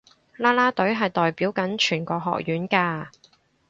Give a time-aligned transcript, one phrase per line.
[0.35, 3.05] 啦啦隊係代表緊全個學院㗎